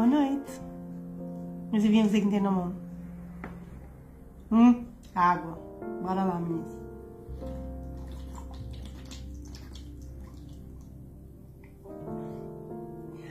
[0.00, 0.50] Boa noite.
[1.72, 2.74] Dizer que tem na mão.
[4.50, 4.86] Hum?
[5.14, 5.58] Água.
[6.02, 6.74] Bora lá, meninas.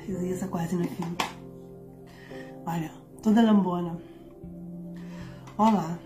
[0.08, 1.16] Isso quase no fim.
[2.68, 2.92] Olha,
[3.24, 3.98] toda lambona.
[5.58, 5.98] Olá,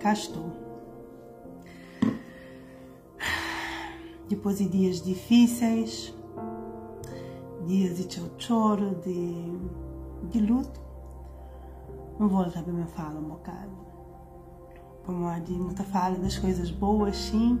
[0.00, 0.50] cá estou.
[4.30, 6.14] Depois de dias difíceis,
[7.66, 9.89] dias de choro, de,
[10.28, 10.80] de luto,
[12.18, 13.70] não volta para me falar um bocado.
[15.04, 17.58] Para de muita fala das coisas boas, sim,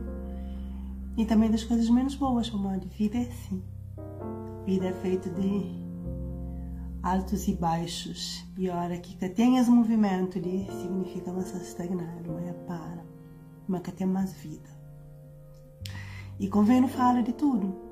[1.16, 3.62] e também das coisas menos boas, como a de vida é assim.
[4.64, 5.80] Vida é feita de
[7.02, 8.44] altos e baixos.
[8.56, 13.04] E a hora que tenhas movimento ali, significa você estagnar, mas é para,
[13.66, 14.68] mas que tem mais vida.
[16.38, 17.89] E convém não falar de tudo.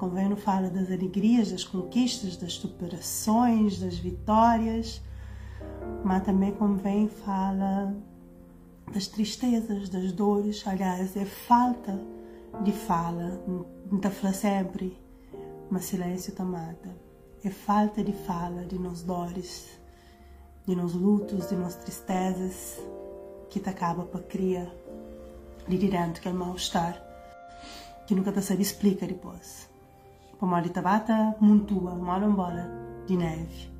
[0.00, 5.02] Convém não falar das alegrias, das conquistas, das superações, das vitórias,
[6.02, 7.94] mas também convém falar
[8.92, 10.66] das tristezas, das dores.
[10.66, 12.00] Aliás, é falta
[12.64, 13.40] de fala.
[13.92, 14.98] Está falando sempre,
[15.70, 17.10] mas silêncio está mata
[17.42, 19.66] é falta de fala de nos dores,
[20.66, 22.78] de nos lutos, de nos tristezas,
[23.48, 24.70] que te acaba para criar
[25.66, 27.02] de dentro aquele mal-estar
[28.06, 29.69] que nunca te sabe explicar depois.
[30.40, 32.66] Como a tabata montua, uma bola
[33.06, 33.70] de neve.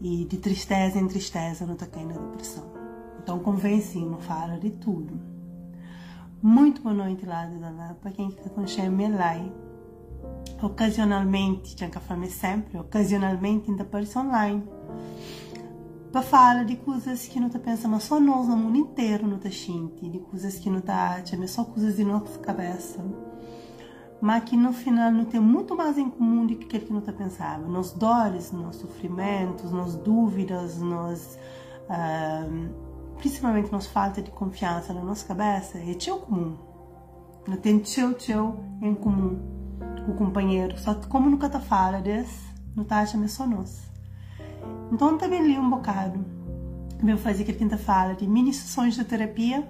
[0.00, 2.64] E de tristeza em tristeza não cai na depressão.
[3.20, 5.18] Então convém sim, não fala de tudo.
[6.40, 9.52] Muito boa noite lá, Dona para quem está com o Lai
[10.62, 14.62] ocasionalmente, tinha que falar sempre, ocasionalmente ainda aparece online.
[16.12, 19.38] Para falar de coisas que não está pensando, mas só nós no mundo inteiro não
[19.38, 23.04] está sente, de coisas que não está, é só coisas de nossa cabeça.
[24.20, 27.12] Mas que no final não tem muito mais em comum do que aquilo que está
[27.12, 27.68] pensando.
[27.68, 31.38] Nos dores, nos sofrimentos, nas dúvidas, nos,
[31.90, 36.56] uh, principalmente nos falta de confiança na nossa cabeça, é teu comum.
[37.46, 39.38] Não tem teu, teu em comum
[40.08, 43.90] o companheiro, só que como nunca tá fala desse, não tá achando só nós.
[44.92, 46.24] Então também li um bocado.
[47.06, 49.68] Eu fazer aquele quinta fala de mini sessões de terapia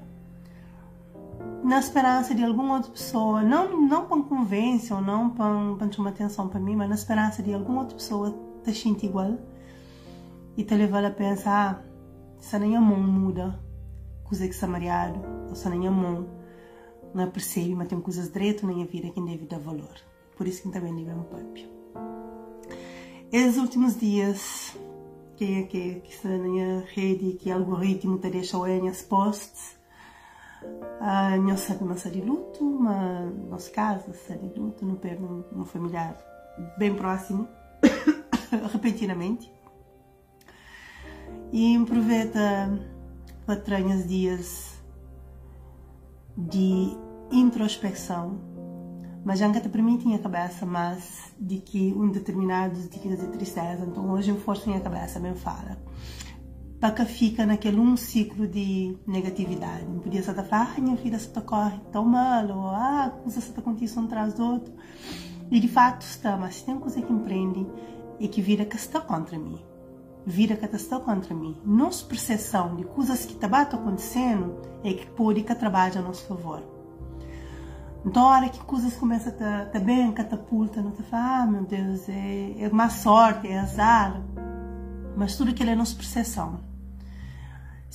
[1.67, 6.11] na esperança de alguma outra pessoa, não não para convencer ou não para, para chamar
[6.11, 8.33] atenção para mim, mas na esperança de alguma outra pessoa
[8.65, 9.37] te sentir igual
[10.57, 13.59] e te levar a pensar, ah, se nem a mão muda,
[14.23, 16.29] coisa que está mareado, ou se nem a mão
[17.13, 19.97] não percebe, mas tem coisas direito na minha vida que deve dar valor.
[20.37, 21.69] Por isso que também liga um pub.
[23.33, 24.79] Esses últimos dias,
[25.37, 29.77] que que que está na minha rede, que algoritmo te deixa em as posts,
[31.39, 36.17] não sabe mais de luto, mas nos casos de luto, não perde um, familiar
[36.79, 37.49] bem próximo,
[38.73, 39.53] repentinamente.
[41.53, 42.81] E aproveita
[43.45, 44.75] para trazer dias
[46.37, 46.97] de
[47.31, 48.57] introspecção
[49.27, 53.85] mas já te permite a cabeça mais de que um determinado dias de tristeza.
[53.85, 55.77] Então hoje eu forço a cabeça, me fala.
[56.95, 59.85] Que fica naquele um ciclo de negatividade.
[59.85, 63.59] Não podia estar falar, ah, minha vida se corre tão mal, ou ah, coisas se
[63.59, 64.73] acontecem um atrás do outro.
[65.51, 67.67] E de fato está, mas tem coisa que empreende
[68.19, 69.59] e que vira que está contra mim.
[70.25, 71.57] Vira que está contra mim.
[71.65, 76.63] Nossa percepção de coisas que está acontecendo é que pode que trabalha a nosso favor.
[78.05, 81.65] Então, a hora que coisas começam a estar bem catapulta, não te fala, ah, meu
[81.65, 84.23] Deus, é, é má sorte, é azar.
[85.17, 86.76] Mas tudo aquilo é nossa percepção.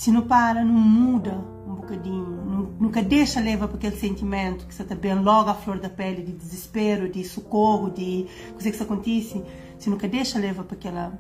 [0.02, 4.82] Se não para, não muda um bocadinho, nunca deixa levar para aquele sentimento que você
[4.82, 8.84] está bem logo à flor da pele, de desespero, de socorro, de coisa que isso
[8.84, 9.46] acontece,
[9.78, 11.14] se nunca deixa levar para aquela.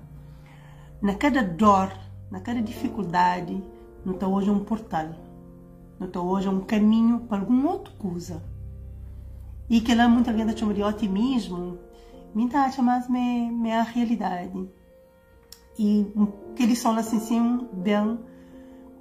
[0.99, 1.93] Na cada dor,
[2.31, 3.63] na cada dificuldade,
[4.03, 5.09] não está hoje um portal,
[5.99, 8.41] não está hoje um caminho para alguma outra coisa
[9.69, 11.77] e que lá muita gente chama de otimismo,
[12.33, 14.67] muita acha mais me, me a realidade.
[15.77, 16.11] E
[16.55, 18.17] que eles são assim, sim, bem,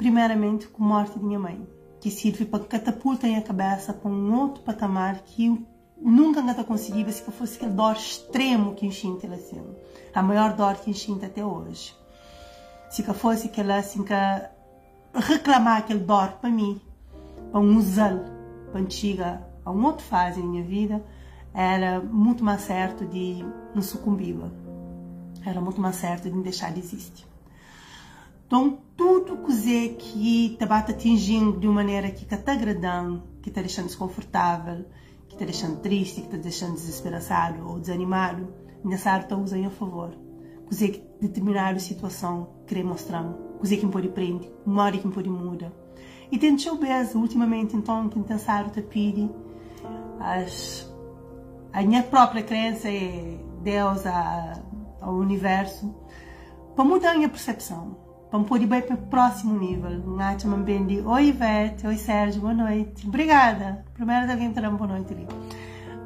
[0.00, 1.68] primeiramente com a morte de minha mãe,
[2.00, 5.62] que serve para catapultar a cabeça para um outro patamar que
[6.00, 9.62] nunca ainda conseguiu se fosse aquele dor extremo que enchinte ela assim,
[10.14, 11.94] a maior dor que enchinte até hoje.
[12.88, 14.14] Se que fosse aquela assim que
[15.12, 16.80] reclamar aquele dor para mim,
[17.52, 18.24] para um usá-lo,
[18.72, 21.04] para chegar a uma outra fase da minha vida,
[21.52, 23.44] era muito mais certo de
[23.74, 24.34] não sucumbir.
[25.44, 27.29] Era muito mais certo de me deixar de existir.
[28.50, 33.60] Então, tudo que que te bate atingindo de uma maneira que está agradando, que está
[33.60, 34.86] deixando desconfortável,
[35.28, 38.52] que está deixando triste, que está deixando desesperançado ou desanimado,
[38.82, 40.10] nessa área está usando a favor.
[40.64, 43.22] coisa que determinada situação querer mostrar,
[43.60, 45.72] coisa que pode prende, uma hora que pode muda.
[46.32, 49.30] E tem vez ultimamente então que pensaram te pedir
[50.18, 50.92] as
[51.72, 54.60] a minha própria crença é Deus a,
[55.00, 55.94] ao universo
[56.74, 59.90] para mudar a minha percepção para poder ir para o próximo nível.
[60.16, 63.06] Nath me bendi, oi Ivete, oi Sérgio, boa noite.
[63.06, 63.84] Obrigada.
[63.94, 65.26] Primeiro de alguém terá boa noite ali.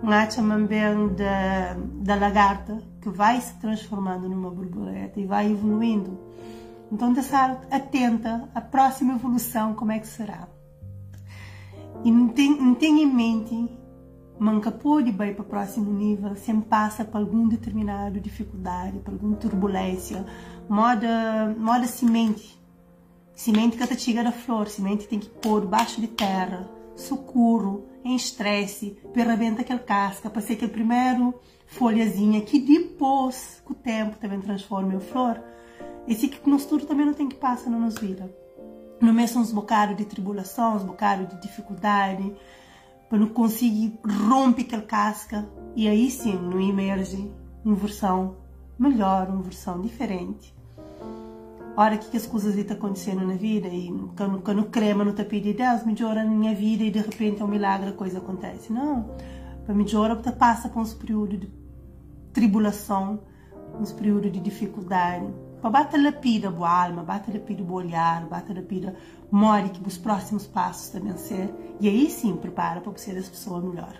[0.02, 0.66] Nath me
[1.10, 6.18] da, da lagarta que vai se transformando numa borboleta e vai evoluindo.
[6.90, 10.48] Então, estar atenta à próxima evolução, como é que será.
[12.04, 13.83] E não tenha em mente
[14.38, 19.36] manca pode ir para o próximo nível sempre passa por alguma determinada dificuldade, por alguma
[19.36, 20.24] turbulência,
[20.68, 22.62] moda, moda semente.
[23.34, 28.96] Semente que chega da flor, semente tem que pôr debaixo de terra, socorro, em estresse,
[29.12, 31.34] para arrebentar aquela casca, para ser aquele primeiro
[31.66, 35.42] folhazinha que depois, com o tempo, também transforma em flor.
[36.06, 38.32] Esse que no futuro também não tem que passar na nossa vida.
[39.00, 42.34] No mesmo uns bocados de tribulação, uns bocados de dificuldade,
[43.18, 47.30] não conseguir romper aquela casca e aí sim não emerge
[47.64, 48.36] uma versão
[48.78, 50.54] melhor, uma versão diferente.
[51.76, 55.52] Ora, que, que as coisas estão acontecendo na vida e quando, quando crema no tapete
[55.52, 58.72] de Deus, melhora na minha vida e de repente é um milagre, a coisa acontece.
[58.72, 59.10] Não,
[59.64, 61.52] para melhorar, você passa por um período de
[62.32, 63.20] tribulação,
[63.80, 65.26] um período de dificuldade,
[65.64, 68.94] para bater lapida boa alma, bater lapida boa olhar, bater lapida
[69.32, 73.64] more que os próximos passos também ser e aí sim prepara para ser as pessoas
[73.64, 73.98] melhor.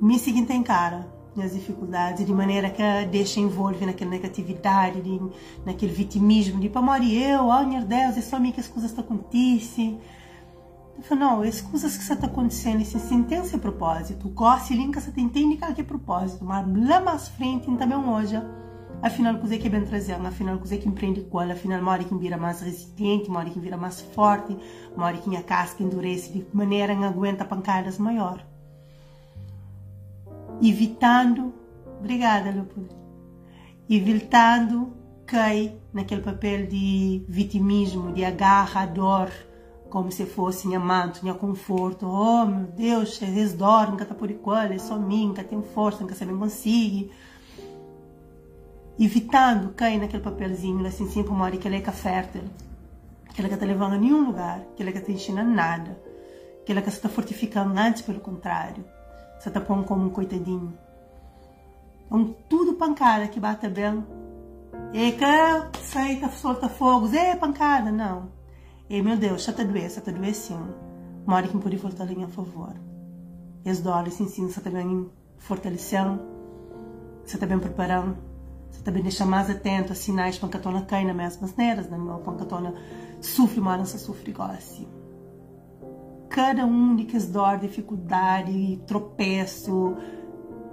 [0.00, 1.06] Me seguinte em cara
[1.36, 5.20] as dificuldades de maneira que deixa envolve naquela negatividade, de,
[5.62, 8.90] naquele vitimismo de para morrer eu, oh meu Deus, é só mim que as coisas
[8.90, 10.00] estão acontecendo.
[10.96, 14.26] Eu falo, não, as coisas que está acontecendo, isso sim tem seu propósito.
[14.26, 18.40] O gosto linka você tem que que é propósito, mas lá mais frente também hoje
[19.00, 22.14] afinal coisa que é bem trazendo, afinal coisa que empreende ela, afinal uma hora que
[22.14, 24.56] vira mais resistente, uma hora que vira mais forte,
[24.94, 28.44] uma hora que a casca endurece de maneira que aguenta pancadas maior.
[30.62, 31.52] Evitando,
[31.98, 32.94] obrigada Leopoldo,
[33.88, 34.92] evitando
[35.26, 39.30] cair naquele papel de vitimismo, de agarra a dor,
[39.88, 42.06] como se fosse minha manto, minha conforto.
[42.06, 46.04] Oh meu Deus, eles dormem, que tá por igual, é só mim, que tem força,
[46.04, 47.10] que você não consegue
[48.98, 52.42] evitando cair naquele papelzinho assim sempre uma que ele é fértil
[53.34, 55.98] que ela está levando a nenhum lugar que ela está ensinando nada
[56.64, 58.84] que ela está fortificando antes pelo contrário
[59.42, 60.72] você está pondo como um coitadinho.
[62.06, 64.06] Então tudo pancada que bate bem.
[64.92, 67.12] E que sai tá solta fogos.
[67.12, 68.28] É pancada não.
[68.88, 70.74] E meu Deus já está doendo já está doendo
[71.26, 72.72] uma hora que pode voltar a favor.
[73.64, 76.20] E as dólares sim sim você está bem fortalecendo
[77.24, 78.16] você está bem preparando
[78.72, 81.98] você também deixa mais atento a sinais pancatona cai nas mesmas neiras, né?
[81.98, 82.74] Meu pancatona
[83.20, 84.88] sofre mais, não sofre igual assim.
[86.30, 89.94] Cada um de que dor, dificuldade, tropeço,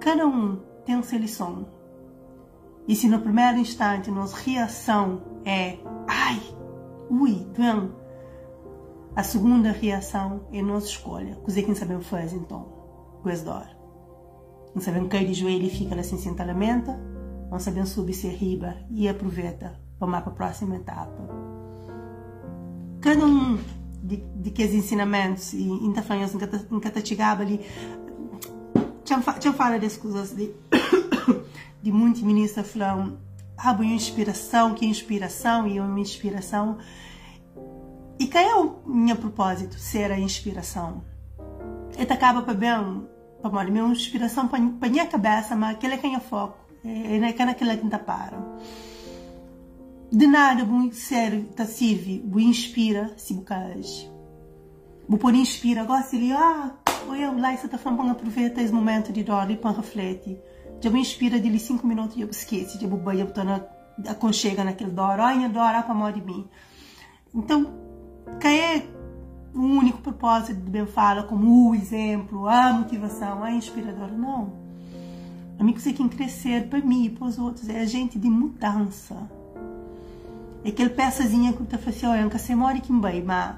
[0.00, 0.56] cada um
[0.86, 1.66] tem uma sua lição.
[2.88, 5.76] E se no primeiro instante nossa reação é
[6.08, 6.40] ai,
[7.10, 7.94] ui, doendo,
[9.14, 11.36] a segunda reação é nossa escolha.
[11.36, 12.66] Coisa que não sabemos fazer então,
[13.22, 13.68] com essa dor.
[14.74, 17.09] Não sabemos cair de joelho e fica assim, sem lamenta
[17.50, 21.28] Vamos saber subir se riba e aproveita para a próxima etapa.
[23.00, 23.58] Cada um
[24.00, 27.60] de, de que os ensinamentos e ainda falamos em Catatigaba ali
[29.04, 30.54] já fala das coisas de
[31.82, 33.18] de muitos ministros falam
[33.58, 36.78] ah, uma inspiração, que inspiração e uma inspiração.
[38.16, 39.76] E qual é o meu propósito?
[39.76, 41.02] Ser a inspiração?
[41.98, 43.08] Ele acaba para bem,
[43.42, 47.98] para minha inspiração para minha cabeça, mas aquele é quem é foco é naquela que
[47.98, 48.38] para.
[50.10, 54.10] De nada bom serve, tá serve, bom inspira se bocage.
[55.08, 56.72] Bom por inspira, gosta de ah,
[57.16, 60.40] eu lá você tá falando aproveita esse momento de dor e para refletir.
[60.80, 63.60] Já me inspira de cinco minutos e eu esqueço, de boba eu tô na
[64.08, 66.48] aconchega naquele dor, olha dor para morrer de mim.
[67.34, 67.66] Então,
[68.40, 68.86] que é
[69.54, 74.59] o único propósito de bem fala como o exemplo, a motivação, a inspiradora, não
[75.60, 79.14] Amigos é quem crescer para mim e para os outros, é a gente de mudança.
[80.64, 83.56] É aquele peçazinha que assim, olha, nunca se mora aqui bem, mas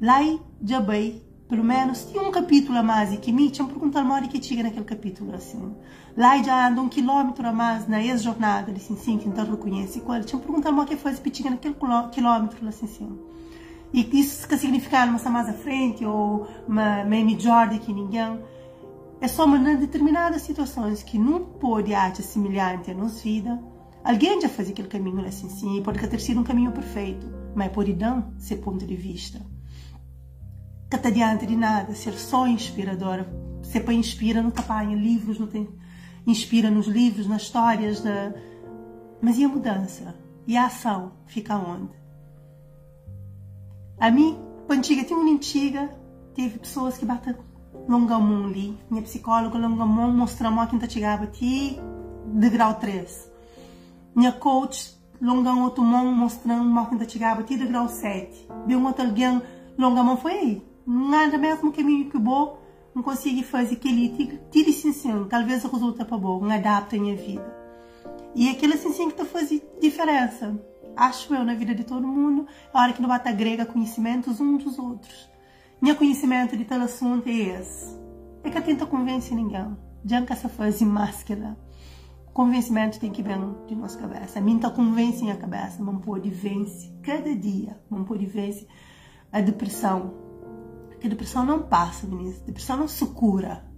[0.00, 0.20] lá
[0.64, 4.42] já bem, pelo menos, tinha um capítulo a mais que me tinha perguntado mora que
[4.42, 5.76] chega naquele capítulo assim.
[6.16, 10.22] Lá já anda um quilômetro a mais na ex-jornada, assim, sim, que então reconhece qual.
[10.22, 11.76] Tinha perguntado o que faz para chegar naquele
[12.12, 13.18] quilômetro, assim, sim.
[13.92, 18.40] E isso que significa uma mais à frente ou uma, uma melhor do que ninguém
[19.22, 23.58] é só em determinadas situações que não pode arte semelhante a nossa vida,
[24.04, 27.24] Alguém já fazia aquele caminho assim, sim, pode ter sido um caminho perfeito,
[27.54, 29.40] mas pode não ser ponto de vista.
[30.90, 33.32] Que diante de nada, ser só inspiradora.
[33.62, 35.68] Você para inspira, não está em livros, não tem,
[36.26, 38.34] inspira nos livros, nas histórias, da...
[39.20, 40.16] mas e a mudança?
[40.48, 41.92] E a ação fica onde?
[44.00, 44.36] A mim,
[44.68, 45.96] antiga, tinha uma antiga,
[46.34, 47.34] teve pessoas que batem
[47.88, 48.78] longamon ali.
[48.90, 51.78] Minha psicóloga longamon mostrou-me que não chegava aqui
[52.26, 53.30] de grau 3.
[54.14, 58.48] Minha coach longam outro mão mostrando que não chegava aqui de grau 7.
[58.66, 59.42] Viu um outro alguém
[59.78, 60.66] longamon foi aí.
[60.86, 62.58] Nada mesmo caminho que bom,
[62.94, 67.62] não consigo fazer aquele tira sim talvez resulta para bom, não adapta a minha vida.
[68.34, 70.58] E assim sim que está fazendo diferença
[70.96, 74.64] acho eu, na vida de todo mundo, a hora que não bate agrega conhecimentos uns
[74.64, 75.31] dos outros.
[75.82, 77.98] Meu conhecimento de tal assunto é esse.
[78.44, 79.76] É que eu tento convencer ninguém.
[80.06, 81.58] Que essa fase máscara,
[82.32, 83.36] convencimento tem que vir
[83.66, 84.38] de nossa cabeça.
[84.38, 88.68] A mim está convence a cabeça, não pode vencer cada dia, não pode vencer
[89.32, 90.14] a depressão.
[90.88, 92.40] Porque a depressão não passa, meninas.
[92.42, 93.68] A depressão não se cura.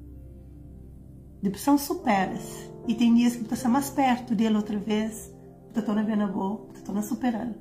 [1.39, 2.71] A depressão supera-se.
[2.87, 5.35] E tem dias que você está mais perto dele outra vez
[5.75, 7.55] estou na vendo boa, estou na superando.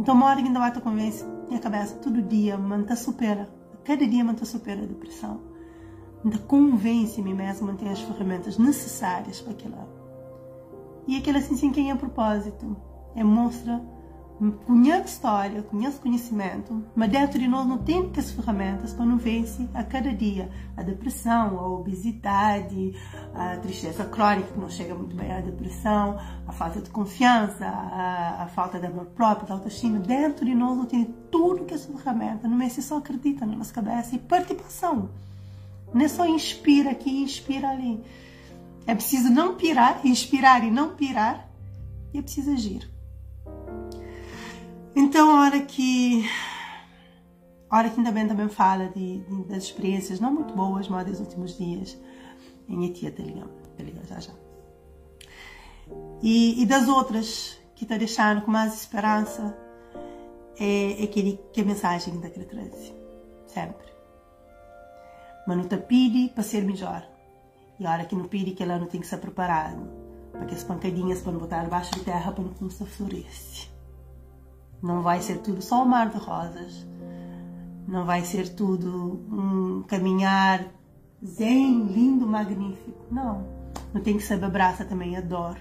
[0.00, 3.48] Então, uma hora que ainda vai te convencer, minha cabeça, todo dia, manta supera.
[3.84, 5.40] Cada dia, manta supera a depressão.
[6.24, 9.76] Ainda convence-me mesmo a as ferramentas necessárias para aquilo.
[11.06, 12.76] E aquilo assim, sim, quem é propósito?
[13.14, 13.80] É mostra
[14.66, 19.66] conhece história, conhece conhecimento, mas dentro de nós não tem as ferramentas para não vencer
[19.72, 22.94] a cada dia a depressão, a obesidade,
[23.34, 28.42] a tristeza crônica que não chega muito bem à depressão, a falta de confiança, a,
[28.42, 29.98] a falta de amor próprio, de autoestima.
[29.98, 33.56] Dentro de nós não tem tudo que é ferramenta, não é se só acredita na
[33.56, 35.08] nossa cabeça e participação.
[35.94, 38.04] Não é só inspira aqui e inspira ali.
[38.86, 41.48] É preciso não pirar, inspirar e não pirar,
[42.12, 42.95] e é preciso agir.
[44.98, 46.24] Então, a hora que
[47.68, 51.06] a hora que ainda bem também fala de, de, das experiências não muito boas, mas
[51.06, 51.98] dos últimos dias,
[52.66, 53.50] em tia te ligando
[54.08, 54.32] já já.
[56.22, 59.54] E, e, das outras que está deixando com mais esperança
[60.58, 62.94] é, é aquele que a mensagem da traz,
[63.46, 63.86] sempre.
[65.46, 67.06] Mas não te pede para ser melhor.
[67.78, 69.86] E a hora que não pede que ela não tem que estar preparado,
[70.32, 73.75] para que as pancadinhas para não botar debaixo de terra para não começar a florescer.
[74.86, 76.86] Não vai ser tudo só um mar de rosas.
[77.88, 80.64] Não vai ser tudo um caminhar
[81.24, 82.96] zen, lindo, magnífico.
[83.10, 83.44] Não.
[83.92, 85.56] Não tem que saber abraçar também a dor.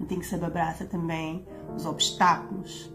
[0.00, 1.46] Não tem que saber abraçar também
[1.76, 2.92] os obstáculos.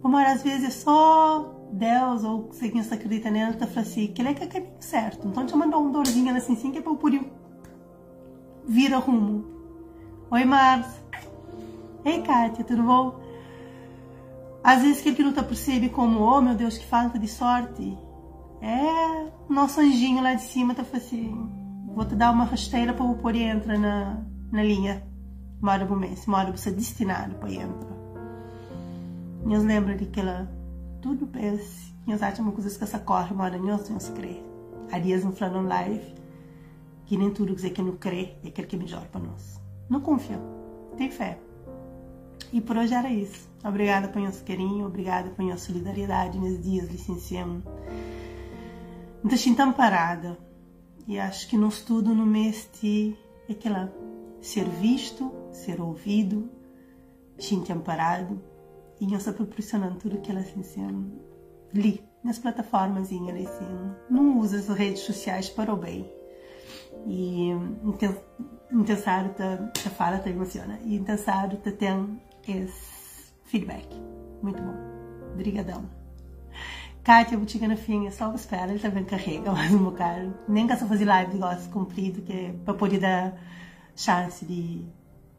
[0.00, 4.22] Como às vezes é só Deus ou quem se acredita nele está falando assim, que
[4.22, 5.28] ele é que é o caminho certo.
[5.28, 7.30] Então te mandou um dorzinho assim, assim que é para eu poder
[8.66, 9.44] vir a rumo.
[10.30, 11.02] Oi, Márcia.
[12.02, 13.29] Ei, Kátia, tudo bom?
[14.62, 17.96] Às vezes que não te percebe como, oh meu Deus, que falta de sorte.
[18.60, 21.50] É, nosso anjinho lá de cima tá assim,
[21.94, 25.02] vou te dar uma rasteira para o poder entrar na, na linha.
[25.62, 27.96] Mora pro mês, mora você destinado para entrar.
[29.44, 30.50] Nós lembra de que ela
[31.00, 34.42] tudo pensa, nós achamos coisas que essa corre, mora nós não se crê.
[34.92, 36.14] Há dias não falando live,
[37.06, 39.60] que nem tudo que que não crê é aquele que é melhor para nós.
[39.88, 40.38] Não confia,
[40.96, 41.38] tem fé.
[42.52, 43.48] E por hoje era isso.
[43.64, 47.62] Obrigada por nosso carinho, obrigada por nossa solidariedade nesses dias, licenciamos.
[49.22, 50.38] Me deixei tão parada.
[51.06, 53.14] E acho que no estudo, no mês de
[53.48, 53.92] aquela
[54.40, 56.48] ser visto, ser ouvido,
[57.38, 58.40] gente amparado
[59.00, 61.12] e nós proporcionando tudo que ela assim,
[61.72, 63.26] li nas plataformas assim,
[64.10, 66.10] não usa as redes sociais para o bem
[67.06, 67.50] e
[68.70, 73.86] intensado tá, tá fala tá emociona e intensado tá tem esse feedback.
[74.42, 74.74] Muito bom.
[75.32, 75.84] Obrigadão.
[77.02, 80.34] Kátia, Botiga na Finha, só espera, ele também carrega mais um bocado.
[80.48, 83.38] Nem que eu fazer live de gosto comprido, que é para poder dar
[83.96, 84.84] chance de,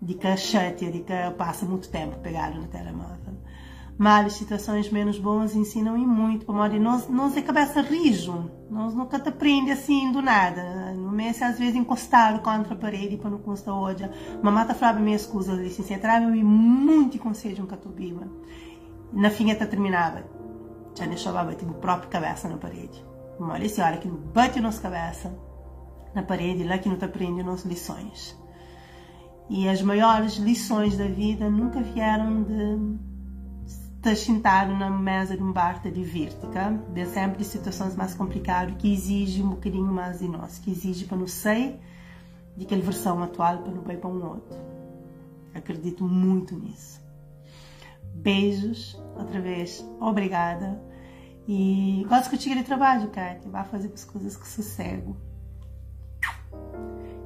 [0.02, 3.36] de que chate, de que passa muito tempo pegado no telemóvel
[4.02, 9.20] mas situações menos boas ensinam e muito, modo nós, nós é cabeça rijo, nós nunca
[9.20, 13.38] te aprende assim do nada, no mês às vezes encostado contra a parede para não
[13.38, 14.10] constar hoje,
[14.42, 18.28] mamãe tá falando minha escusa, licença, trava-me muito conselho um catubiba,
[19.14, 20.24] na fim até terminava,
[20.98, 23.06] já deixava bater o próprio cabeça na parede,
[23.40, 25.32] olha hora que bate nossa cabeça
[26.16, 28.36] na parede, lá que não te aprende nossas lições.
[29.48, 33.11] E as maiores lições da vida nunca vieram de
[34.02, 38.92] estar sentado na mesa de um bar de divirte-cá, de sempre situações mais complicadas que
[38.92, 41.80] exigem um bocadinho mais de nós, que exige para não sair
[42.58, 44.58] de aquela versão atual para não ir para um outro.
[45.54, 47.00] Acredito muito nisso.
[48.16, 50.82] Beijos, outra vez, obrigada.
[51.48, 53.52] E gosto contigo de trabalho, Kátia.
[53.52, 55.16] Vá fazer as coisas com sossego.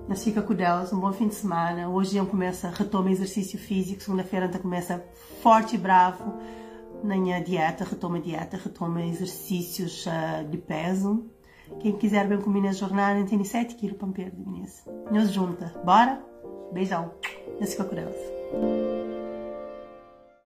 [0.10, 1.88] Mas fica com Deus, um bom fim de semana.
[1.88, 4.04] Hoje eu começo, retoma exercício físico.
[4.04, 5.04] Segunda-feira então começa
[5.42, 6.34] forte e bravo
[7.06, 7.84] na minha dieta.
[7.84, 11.30] Retoma dieta, retoma exercícios uh, de peso.
[11.80, 14.84] Quem quiser bem comigo na jornada, tem 7 quilos para perder, meninas.
[15.12, 15.74] Nos junta.
[15.84, 16.24] Bora?
[16.72, 17.12] Beijão.
[17.60, 18.95] Eu fico Deus.